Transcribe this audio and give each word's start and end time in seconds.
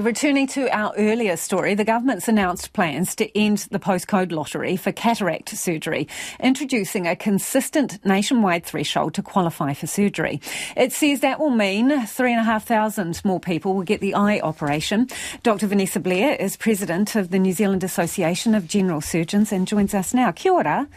Returning 0.00 0.48
to 0.48 0.68
our 0.76 0.92
earlier 0.98 1.36
story, 1.36 1.76
the 1.76 1.84
government's 1.84 2.26
announced 2.26 2.72
plans 2.72 3.14
to 3.14 3.38
end 3.38 3.58
the 3.70 3.78
postcode 3.78 4.32
lottery 4.32 4.76
for 4.76 4.90
cataract 4.90 5.50
surgery, 5.50 6.08
introducing 6.40 7.06
a 7.06 7.14
consistent 7.14 8.04
nationwide 8.04 8.66
threshold 8.66 9.14
to 9.14 9.22
qualify 9.22 9.72
for 9.72 9.86
surgery. 9.86 10.40
It 10.76 10.92
says 10.92 11.20
that 11.20 11.38
will 11.38 11.50
mean 11.50 12.06
3,500 12.06 13.24
more 13.24 13.38
people 13.38 13.74
will 13.74 13.84
get 13.84 14.00
the 14.00 14.16
eye 14.16 14.40
operation. 14.40 15.06
Dr. 15.44 15.68
Vanessa 15.68 16.00
Blair 16.00 16.34
is 16.34 16.56
president 16.56 17.14
of 17.14 17.30
the 17.30 17.38
New 17.38 17.52
Zealand 17.52 17.84
Association 17.84 18.56
of 18.56 18.66
General 18.66 19.00
Surgeons 19.00 19.52
and 19.52 19.64
joins 19.64 19.94
us 19.94 20.12
now. 20.12 20.32
Kia 20.32 20.54
ora. 20.54 20.88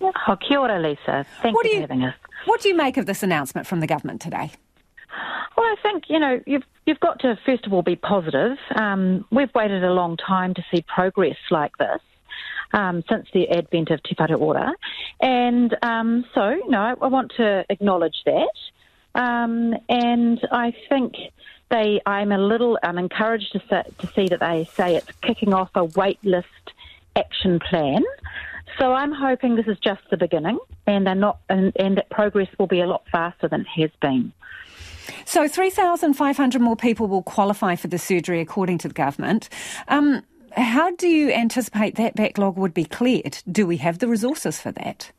Oh, 0.00 0.36
kia 0.36 0.60
ora, 0.60 0.80
Lisa. 0.80 1.26
Thank 1.42 1.56
you 1.64 1.72
for 1.74 1.80
having 1.80 2.04
us. 2.04 2.14
What 2.44 2.60
do 2.60 2.68
you 2.68 2.76
make 2.76 2.96
of 2.96 3.06
this 3.06 3.24
announcement 3.24 3.66
from 3.66 3.80
the 3.80 3.88
government 3.88 4.20
today? 4.20 4.52
Well, 5.56 5.66
I 5.66 5.74
think 5.82 6.04
you 6.08 6.20
know 6.20 6.40
you've 6.46 6.62
you've 6.86 7.00
got 7.00 7.20
to 7.20 7.38
first 7.46 7.66
of 7.66 7.72
all 7.72 7.82
be 7.82 7.96
positive. 7.96 8.58
Um, 8.74 9.24
we've 9.30 9.54
waited 9.54 9.84
a 9.84 9.92
long 9.92 10.16
time 10.16 10.54
to 10.54 10.64
see 10.72 10.82
progress 10.82 11.36
like 11.50 11.76
this. 11.78 12.00
Um, 12.72 13.02
since 13.08 13.26
the 13.34 13.48
advent 13.48 13.90
of 13.90 14.00
Te 14.04 14.14
Whatu 14.14 14.40
Ora. 14.40 14.72
And 15.20 15.76
um, 15.82 16.24
so, 16.32 16.54
know, 16.68 16.80
I, 16.80 16.90
I, 17.02 17.08
want 17.08 17.32
to 17.38 17.66
acknowledge 17.68 18.14
that. 18.26 18.52
Um, 19.16 19.74
and 19.88 20.38
I 20.52 20.72
think 20.88 21.16
they, 21.68 22.00
I'm 22.06 22.30
a 22.30 22.38
little, 22.38 22.78
I'm 22.80 22.96
encouraged 22.96 23.52
to, 23.54 23.58
to 23.58 24.06
see 24.14 24.28
that 24.28 24.38
they 24.38 24.68
say 24.72 24.94
it's 24.94 25.10
kicking 25.20 25.52
off 25.52 25.70
a 25.74 25.84
waitlist 25.84 26.44
action 27.16 27.58
plan. 27.58 28.04
So 28.78 28.92
I'm 28.92 29.12
hoping 29.12 29.56
this 29.56 29.66
is 29.66 29.78
just 29.78 30.02
the 30.10 30.16
beginning, 30.16 30.58
and 30.86 31.06
they're 31.06 31.14
not, 31.14 31.40
and, 31.48 31.72
and 31.76 31.96
that 31.96 32.08
progress 32.10 32.48
will 32.58 32.66
be 32.66 32.80
a 32.80 32.86
lot 32.86 33.02
faster 33.10 33.48
than 33.48 33.62
it 33.62 33.80
has 33.80 33.90
been. 34.00 34.32
So 35.30 35.46
3,500 35.46 36.60
more 36.60 36.74
people 36.74 37.06
will 37.06 37.22
qualify 37.22 37.76
for 37.76 37.86
the 37.86 37.98
surgery, 37.98 38.40
according 38.40 38.78
to 38.78 38.88
the 38.88 38.94
government. 38.94 39.48
Um, 39.86 40.24
how 40.56 40.90
do 40.96 41.06
you 41.06 41.30
anticipate 41.30 41.94
that 41.94 42.16
backlog 42.16 42.56
would 42.56 42.74
be 42.74 42.84
cleared? 42.84 43.38
Do 43.48 43.64
we 43.64 43.76
have 43.76 44.00
the 44.00 44.08
resources 44.08 44.60
for 44.60 44.72
that? 44.72 45.12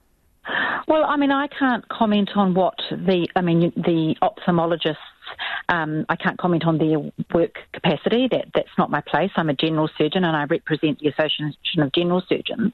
Well, 0.86 1.06
I 1.06 1.16
mean, 1.16 1.32
I 1.32 1.48
can't 1.48 1.88
comment 1.88 2.32
on 2.36 2.54
what 2.56 2.78
the, 2.92 3.30
I 3.38 3.42
mean, 3.42 3.72
the 3.78 4.18
ophthalmologists 4.22 4.98
um, 5.70 6.06
I 6.10 6.18
can't 6.18 6.38
comment 6.38 6.66
on 6.66 6.78
their 6.78 7.00
work 7.34 7.60
capacity. 7.72 8.28
That 8.30 8.48
that's 8.54 8.78
not 8.78 8.92
my 8.92 9.00
place. 9.00 9.32
I'm 9.38 9.50
a 9.50 9.54
general 9.54 9.90
surgeon 9.98 10.26
and 10.26 10.36
I 10.36 10.44
represent 10.44 11.00
the 11.00 11.08
Association 11.08 11.82
of 11.82 11.94
General 11.94 12.22
Surgeons. 12.28 12.74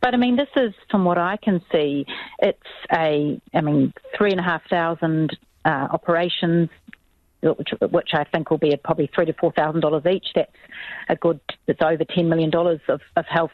But 0.00 0.14
I 0.14 0.16
mean, 0.16 0.36
this 0.36 0.48
is 0.56 0.72
from 0.90 1.04
what 1.04 1.18
I 1.18 1.36
can 1.36 1.60
see, 1.70 2.06
it's 2.38 2.58
a 2.90 3.38
I 3.52 3.60
mean 3.60 3.92
three 4.16 4.30
and 4.30 4.40
a 4.40 4.42
half 4.42 4.62
thousand 4.70 5.36
uh, 5.64 5.88
operations, 5.90 6.68
which, 7.42 7.70
which, 7.90 8.10
I 8.12 8.24
think 8.24 8.50
will 8.50 8.58
be 8.58 8.72
at 8.72 8.82
probably 8.82 9.10
three 9.14 9.26
to 9.26 9.32
four 9.32 9.52
thousand 9.52 9.80
dollars 9.80 10.04
each. 10.06 10.28
That's 10.34 10.52
a 11.08 11.16
good. 11.16 11.40
It's 11.66 11.80
over 11.82 12.04
ten 12.04 12.28
million 12.28 12.50
dollars 12.50 12.80
of, 12.88 13.00
of 13.16 13.26
health 13.26 13.52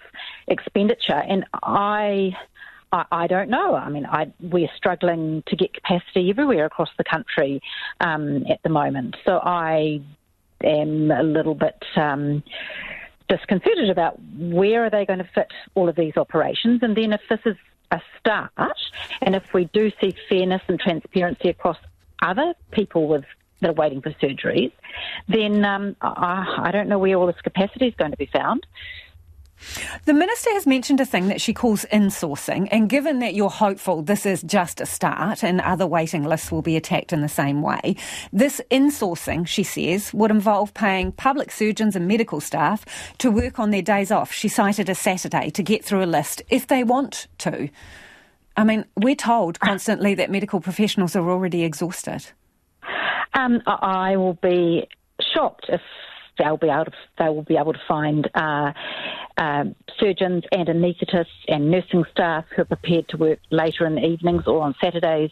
expenditure, 0.49 1.23
and 1.29 1.45
I. 1.63 2.37
I, 2.93 3.05
I 3.11 3.27
don't 3.27 3.51
know. 3.51 3.75
I 3.75 3.89
mean, 3.89 4.07
I, 4.07 4.33
we're 4.41 4.71
struggling 4.77 5.43
to 5.49 5.57
get 5.57 5.75
capacity 5.75 6.31
everywhere 6.31 6.67
across 6.67 6.89
the 6.97 7.03
country 7.03 7.61
um, 7.99 8.47
at 8.49 8.63
the 8.63 8.69
moment. 8.69 9.17
So 9.25 9.41
I 9.43 10.01
am 10.63 11.11
a 11.11 11.25
little 11.25 11.57
bit 11.57 11.85
um, 11.97 12.45
disconcerted 13.29 13.91
about 13.91 14.21
where 14.39 14.85
are 14.85 14.91
they 14.91 15.05
going 15.05 15.19
to 15.19 15.29
fit 15.35 15.51
all 15.75 15.89
of 15.89 15.97
these 15.97 16.17
operations, 16.17 16.81
and 16.83 16.97
then 16.97 17.13
if 17.13 17.21
this 17.29 17.41
is 17.45 17.57
a 17.91 18.01
start, 18.19 18.79
and 19.21 19.35
if 19.35 19.53
we 19.53 19.65
do 19.73 19.91
see 20.01 20.15
fairness 20.29 20.63
and 20.69 20.79
transparency 20.79 21.49
across 21.49 21.79
other 22.23 22.55
people 22.71 23.09
with 23.09 23.25
that 23.61 23.71
are 23.71 23.75
waiting 23.75 24.03
for 24.03 24.11
surgeries, 24.13 24.73
then 25.29 25.65
um, 25.65 25.97
I, 26.01 26.65
I 26.65 26.71
don't 26.73 26.89
know 26.89 26.99
where 26.99 27.17
all 27.17 27.27
this 27.27 27.41
capacity 27.43 27.87
is 27.87 27.95
going 27.95 28.11
to 28.11 28.17
be 28.17 28.27
found. 28.27 28.67
The 30.05 30.13
minister 30.13 30.51
has 30.53 30.67
mentioned 30.67 31.01
a 31.01 31.07
thing 31.07 31.29
that 31.29 31.41
she 31.41 31.55
calls 31.55 31.87
insourcing, 31.87 32.69
and 32.71 32.91
given 32.91 33.21
that 33.21 33.35
you're 33.35 33.49
hopeful 33.49 34.03
this 34.03 34.27
is 34.27 34.43
just 34.43 34.83
a 34.83 34.87
start 34.87 35.43
and 35.43 35.63
other 35.63 35.87
waiting 35.87 36.25
lists 36.25 36.53
will 36.53 36.61
be 36.61 36.77
attacked 36.77 37.13
in 37.13 37.23
the 37.23 37.29
same 37.29 37.63
way, 37.63 37.97
this 38.33 38.61
insourcing, 38.71 39.47
she 39.47 39.63
says, 39.63 40.13
would 40.13 40.31
involve 40.31 40.75
paying 40.75 41.11
public 41.11 41.51
surgeons 41.51 41.97
and 41.97 42.07
medical 42.07 42.41
staff 42.41 42.85
to 43.19 43.31
work 43.31 43.59
on 43.59 43.71
their 43.71 43.83
days 43.83 44.11
off. 44.11 44.31
She 44.31 44.49
cited 44.49 44.91
a 44.91 44.95
Saturday 44.95 45.49
to 45.51 45.63
get 45.63 45.85
through 45.85 46.05
a 46.05 46.07
list 46.07 46.43
if 46.51 46.67
they 46.67 46.85
want 46.85 47.27
to. 47.39 47.71
I 48.57 48.65
mean, 48.65 48.85
we're 48.97 49.15
told 49.15 49.61
constantly 49.61 50.15
that 50.15 50.31
medical 50.31 50.61
professionals 50.61 51.15
are 51.15 51.29
already 51.31 51.63
exhausted. 51.63 52.27
Um, 53.35 53.61
I 53.67 54.17
will 54.17 54.39
be 54.43 54.89
shocked 55.35 55.67
if 55.69 55.83
they'll 56.39 56.57
be 56.57 56.69
able 56.69 56.87
to, 56.87 56.93
they 57.19 57.29
will 57.29 57.43
be 57.43 57.57
able 57.57 57.75
to 57.75 57.81
find 57.87 58.29
uh, 58.35 58.73
uh, 59.37 59.65
surgeons 59.99 60.45
and 60.53 60.69
anaesthetists 60.69 61.27
and 61.49 61.71
nursing 61.71 62.05
staff 62.11 62.45
who 62.55 62.63
are 62.63 62.67
prepared 62.67 63.09
to 63.11 63.17
work 63.17 63.39
later 63.51 63.87
in 63.87 63.95
the 63.97 64.03
evenings 64.03 64.45
or 64.47 64.63
on 64.63 64.75
Saturdays 64.83 65.31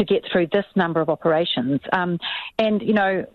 to 0.00 0.04
get 0.04 0.24
through 0.32 0.46
this 0.46 0.64
number 0.74 1.00
of 1.00 1.08
operations. 1.10 1.80
Um, 1.92 2.18
and, 2.58 2.80
you 2.80 2.94
know, 2.94 3.26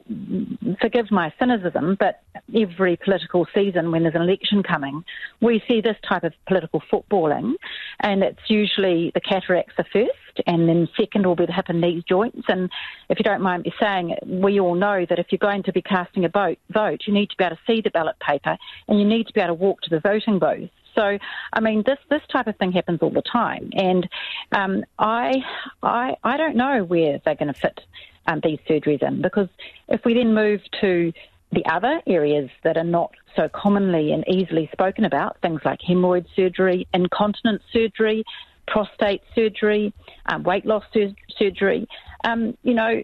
forgive 0.82 1.12
my 1.12 1.32
cynicism, 1.40 1.96
but 2.00 2.22
every 2.54 2.98
political 2.98 3.46
season 3.54 3.92
when 3.92 4.02
there's 4.02 4.16
an 4.16 4.24
election 4.24 4.64
coming, 4.64 5.04
we 5.42 5.64
see 5.68 5.80
this 5.80 5.96
type 6.08 6.24
of 6.24 6.34
political 6.48 6.82
footballing, 6.92 7.54
and 8.00 8.24
it's 8.24 8.42
usually 8.48 9.12
the 9.14 9.22
cataracts 9.22 9.76
are 9.78 9.86
first, 9.94 10.42
and 10.48 10.68
then 10.68 10.90
second 11.00 11.26
will 11.26 11.36
be 11.36 11.46
the 11.46 11.54
hip 11.54 11.66
and 11.70 11.80
knee 11.80 12.04
joints. 12.10 12.46
And 12.48 12.70
if 13.10 13.20
you 13.20 13.24
don't 13.24 13.42
mind 13.42 13.64
me 13.64 13.74
saying, 13.80 14.16
we 14.26 14.60
all 14.60 14.76
know 14.76 15.06
that 15.08 15.20
if 15.20 15.28
you're 15.30 15.38
going 15.38 15.64
to 15.64 15.72
be 15.72 15.84
casting 15.84 16.26
a 16.26 16.30
vote, 16.30 16.58
vote, 16.72 17.02
you 17.06 17.14
need 17.14 17.30
to 17.30 17.38
be 17.38 17.44
able 17.44 17.56
to 17.58 17.62
see 17.68 17.82
the 17.82 17.92
ballot 17.92 18.16
paper, 18.20 18.58
and 18.88 19.00
you 19.00 19.06
need 19.06 19.28
to 19.28 19.34
be 19.34 19.40
able 19.40 19.56
to 19.56 19.62
walk 19.62 19.82
to 19.82 19.90
the 19.92 20.00
voting 20.00 20.40
booth. 20.40 20.72
So, 20.96 21.18
I 21.54 21.60
mean, 21.60 21.84
this 21.86 22.00
this 22.10 22.22
type 22.32 22.48
of 22.48 22.56
thing 22.58 22.72
happens 22.72 23.00
all 23.02 23.10
the 23.10 23.22
time, 23.22 23.70
and 23.74 24.08
um, 24.52 24.86
I 24.98 25.44
I 25.84 26.16
I 26.24 26.38
don't 26.38 26.56
know 26.56 26.84
where 26.84 27.20
they're 27.24 27.36
going 27.36 27.54
to 27.54 27.60
fit 27.60 27.80
um, 28.28 28.40
these 28.44 28.60
surgeries 28.70 29.04
in 29.04 29.22
because 29.22 29.50
if 29.88 30.04
we 30.06 30.14
then 30.14 30.34
move 30.34 30.62
to 30.82 31.12
the 31.52 31.66
other 31.66 32.02
areas 32.08 32.50
that 32.64 32.78
are 32.78 32.84
not 32.84 33.12
so 33.36 33.50
commonly 33.50 34.12
and 34.12 34.24
easily 34.28 34.70
spoken 34.72 35.06
about, 35.06 35.38
things 35.42 35.62
like 35.64 35.80
hemorrhoid 35.88 36.26
surgery, 36.36 36.88
incontinence 36.94 37.64
surgery, 37.72 38.24
prostate 38.68 39.22
surgery, 39.34 39.94
um, 40.28 40.44
weight 40.44 40.66
loss 40.66 40.84
sur- 40.94 41.14
surgery, 41.38 41.88
um, 42.24 42.58
you 42.64 42.74
know, 42.74 43.04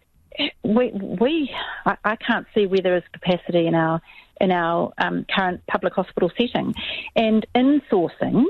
we, 0.64 0.92
we 0.92 1.54
I, 1.86 1.98
I, 2.04 2.16
can't 2.16 2.48
see 2.56 2.66
where 2.66 2.82
there 2.82 2.96
is 2.96 3.04
capacity 3.12 3.68
in 3.68 3.76
our 3.76 4.02
in 4.42 4.52
our 4.52 4.92
um, 4.98 5.26
current 5.34 5.62
public 5.68 5.94
hospital 5.94 6.30
setting. 6.38 6.74
And 7.16 7.46
insourcing 7.56 8.46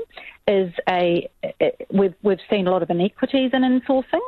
is 0.48 0.72
a 0.88 1.28
we've 1.90 2.14
we've 2.22 2.40
seen 2.50 2.66
a 2.66 2.70
lot 2.70 2.82
of 2.82 2.90
inequities 2.90 3.50
in 3.52 3.62
insourcing. 3.62 4.20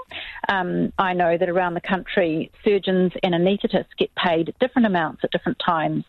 Um, 0.48 0.92
I 0.98 1.12
know 1.12 1.36
that 1.36 1.48
around 1.48 1.74
the 1.74 1.80
country, 1.80 2.52
surgeons 2.62 3.12
and 3.22 3.34
anaesthetists 3.34 3.96
get 3.98 4.14
paid 4.14 4.54
different 4.60 4.86
amounts 4.86 5.24
at 5.24 5.32
different 5.32 5.58
times 5.58 6.04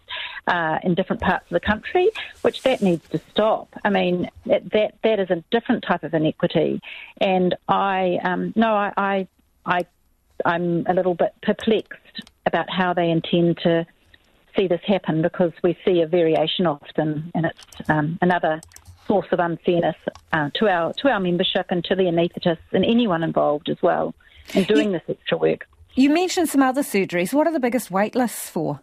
uh, 0.45 0.77
in 0.83 0.93
different 0.93 1.21
parts 1.21 1.45
of 1.49 1.55
the 1.55 1.66
country, 1.66 2.09
which 2.43 2.61
that 2.63 2.81
needs 2.81 3.07
to 3.09 3.19
stop. 3.31 3.73
I 3.83 3.89
mean, 3.89 4.29
that 4.45 4.69
that, 4.72 4.95
that 5.03 5.19
is 5.19 5.31
a 5.31 5.43
different 5.49 5.83
type 5.87 6.03
of 6.03 6.13
inequity, 6.13 6.81
and 7.19 7.55
I 7.67 8.19
um, 8.23 8.53
no, 8.55 8.75
I, 8.75 8.93
I 8.97 9.27
I 9.66 9.85
I'm 10.43 10.85
a 10.85 10.93
little 10.93 11.16
bit 11.16 11.33
perplexed 11.41 12.22
about 12.45 12.69
how 12.69 12.93
they 12.93 13.09
intend 13.09 13.57
to 13.63 13.87
see 14.55 14.67
this 14.67 14.81
happen 14.85 15.21
because 15.21 15.51
we 15.63 15.77
see 15.85 16.01
a 16.01 16.07
variation 16.07 16.66
often, 16.66 17.31
and 17.33 17.45
it's 17.45 17.89
um, 17.89 18.17
another 18.21 18.61
source 19.07 19.27
of 19.31 19.39
unfairness 19.39 19.95
uh, 20.33 20.49
to 20.55 20.67
our 20.67 20.93
to 20.93 21.07
our 21.09 21.19
membership 21.19 21.67
and 21.69 21.83
to 21.85 21.95
the 21.95 22.03
anaesthetists 22.03 22.71
and 22.71 22.83
anyone 22.83 23.23
involved 23.23 23.69
as 23.69 23.77
well 23.81 24.16
in 24.53 24.63
doing 24.63 24.91
you, 24.91 24.99
this 24.99 25.17
extra 25.17 25.38
work. 25.38 25.67
You 25.93 26.09
mentioned 26.09 26.49
some 26.49 26.61
other 26.61 26.81
surgeries. 26.81 27.33
What 27.33 27.47
are 27.47 27.53
the 27.53 27.59
biggest 27.59 27.91
wait 27.91 28.16
lists 28.16 28.49
for? 28.49 28.79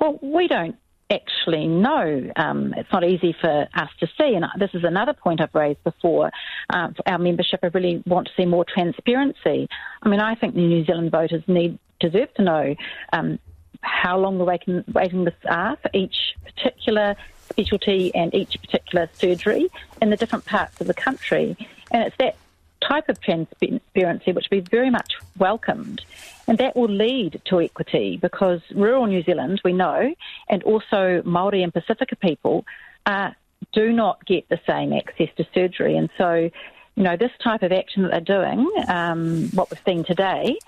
Well, 0.00 0.18
we 0.22 0.48
don't 0.48 0.76
actually 1.10 1.66
know. 1.66 2.30
Um, 2.36 2.72
it's 2.76 2.90
not 2.92 3.04
easy 3.04 3.34
for 3.40 3.68
us 3.74 3.90
to 3.98 4.06
see, 4.18 4.34
and 4.34 4.44
this 4.58 4.70
is 4.74 4.84
another 4.84 5.12
point 5.12 5.40
I've 5.40 5.54
raised 5.54 5.82
before. 5.84 6.30
Uh, 6.72 6.88
our 7.06 7.18
membership, 7.18 7.60
I 7.62 7.66
really 7.68 8.02
want 8.06 8.28
to 8.28 8.32
see 8.36 8.46
more 8.46 8.64
transparency. 8.64 9.68
I 10.02 10.08
mean, 10.08 10.20
I 10.20 10.34
think 10.36 10.54
the 10.54 10.60
New 10.60 10.84
Zealand 10.84 11.10
voters 11.10 11.42
need 11.46 11.78
deserve 11.98 12.32
to 12.34 12.42
know 12.42 12.74
um, 13.12 13.38
how 13.82 14.18
long 14.18 14.38
the 14.38 14.44
waiting, 14.44 14.84
waiting 14.92 15.24
lists 15.24 15.44
are 15.48 15.76
for 15.76 15.90
each 15.92 16.34
particular 16.44 17.16
specialty 17.50 18.14
and 18.14 18.34
each 18.34 18.60
particular 18.60 19.08
surgery 19.14 19.68
in 20.00 20.10
the 20.10 20.16
different 20.16 20.44
parts 20.44 20.80
of 20.80 20.86
the 20.86 20.94
country. 20.94 21.56
And 21.90 22.04
it's 22.04 22.16
that 22.18 22.36
type 22.80 23.08
of 23.08 23.20
transparency 23.20 24.32
which 24.32 24.46
we 24.50 24.60
very 24.60 24.90
much 24.90 25.14
welcomed. 25.38 26.02
And 26.46 26.58
that 26.58 26.74
will 26.74 26.88
lead 26.88 27.40
to 27.46 27.60
equity 27.60 28.16
because 28.16 28.60
rural 28.74 29.06
New 29.06 29.22
Zealand, 29.22 29.60
we 29.64 29.72
know, 29.72 30.14
and 30.48 30.62
also 30.64 31.22
Māori 31.22 31.62
and 31.62 31.72
Pasifika 31.72 32.18
people 32.18 32.64
uh, 33.06 33.30
do 33.72 33.92
not 33.92 34.24
get 34.26 34.48
the 34.48 34.60
same 34.66 34.92
access 34.92 35.28
to 35.36 35.46
surgery. 35.54 35.96
And 35.96 36.08
so, 36.18 36.50
you 36.96 37.02
know, 37.02 37.16
this 37.16 37.30
type 37.42 37.62
of 37.62 37.72
action 37.72 38.02
that 38.02 38.10
they're 38.10 38.42
doing, 38.42 38.68
um, 38.88 39.50
what 39.54 39.70
we've 39.70 39.80
seen 39.84 40.04
today, 40.04 40.58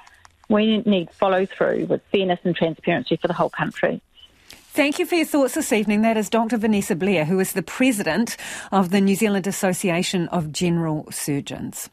we 0.53 0.79
need 0.79 1.11
follow 1.11 1.47
through 1.47 1.87
with 1.87 2.03
fairness 2.13 2.39
and 2.45 2.55
transparency 2.55 3.17
for 3.17 3.29
the 3.29 3.35
whole 3.35 3.51
country. 3.51 4.01
Thank 4.75 4.99
you 4.99 5.05
for 5.05 5.17
your 5.17 5.27
thoughts 5.27 5.55
this 5.55 5.73
evening. 5.73 6.01
That 6.01 6.17
is 6.17 6.31
Dr. 6.31 6.57
Vanessa 6.57 6.97
Blair, 6.97 7.27
who 7.27 7.39
is 7.41 7.53
the 7.53 7.63
president 7.63 8.39
of 8.71 8.91
the 8.91 9.03
New 9.03 9.15
Zealand 9.15 9.47
Association 9.47 10.29
of 10.29 10.51
General 10.51 11.07
Surgeons. 11.11 11.91